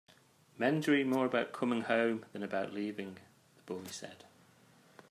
"Men 0.57 0.79
dream 0.79 1.11
more 1.11 1.27
about 1.27 1.53
coming 1.53 1.81
home 1.81 2.25
than 2.33 2.41
about 2.41 2.73
leaving," 2.73 3.19
the 3.57 3.61
boy 3.71 3.83
said. 3.85 4.25